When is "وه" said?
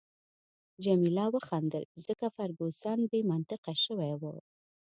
4.21-4.33